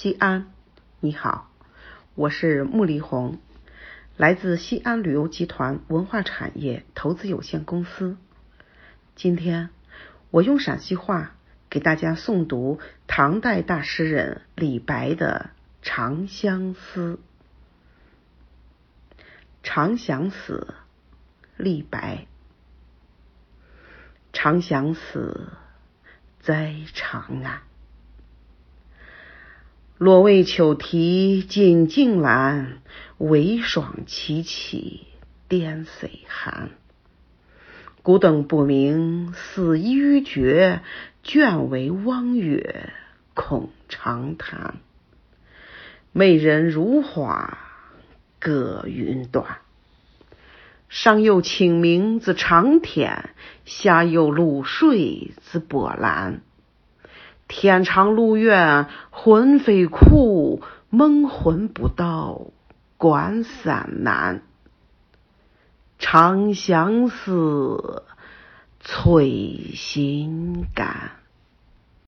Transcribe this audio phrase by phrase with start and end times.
[0.00, 0.46] 西安，
[1.00, 1.50] 你好，
[2.14, 3.40] 我是穆丽红，
[4.16, 8.16] 来自西安旅游集团文化产业投资有限公司。
[9.16, 9.70] 今天
[10.30, 11.34] 我用陕西话
[11.68, 15.50] 给大家诵读唐代大诗人李白的
[15.84, 17.14] 《长相思》。
[19.64, 20.68] 《长相思》，
[21.56, 22.28] 李白。
[24.32, 25.48] 长相思，
[26.38, 27.67] 在长安。
[29.98, 32.66] 若为秋啼金镜阑，
[33.18, 35.00] 微霜凄凄
[35.48, 36.70] 点岁寒。
[38.04, 40.82] 孤灯不明思与绝，
[41.24, 42.92] 卷帷望月
[43.34, 44.76] 空长叹。
[46.12, 47.58] 美人如花
[48.38, 49.58] 隔云端，
[50.88, 53.30] 上有清明之长天，
[53.64, 56.42] 下有渌水之波澜。
[57.48, 62.42] 天长路远魂飞苦，梦魂不到
[62.96, 64.42] 关山难。
[65.98, 68.04] 长相思，
[68.80, 71.12] 催心肝。